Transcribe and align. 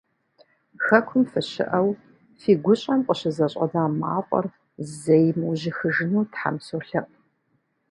Хэкум 0.83 1.23
фыщыӏэу, 1.31 1.89
фи 2.39 2.51
гущӏэм 2.63 2.99
къыщызэщӏэна 3.05 3.83
мафӏэр 3.99 4.45
зэи 5.01 5.29
мыужьыхыжыну 5.39 6.25
Тхьэм 6.31 6.55
солъэӏу! 6.65 7.15